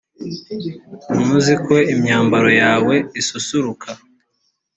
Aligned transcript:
ntuzi 1.13 1.53
ko 1.65 1.75
imyambaro 1.93 2.49
yawe 2.61 2.95
isusuruka 3.21 3.89